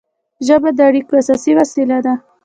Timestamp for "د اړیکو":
0.77-1.13